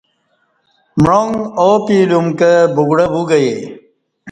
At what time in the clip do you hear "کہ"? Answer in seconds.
2.39-2.51